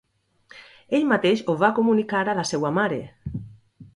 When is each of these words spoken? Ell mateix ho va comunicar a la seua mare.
Ell 0.99 1.05
mateix 1.11 1.43
ho 1.51 1.55
va 1.65 1.69
comunicar 1.79 2.23
a 2.31 2.37
la 2.39 2.47
seua 2.53 2.75
mare. 2.81 3.01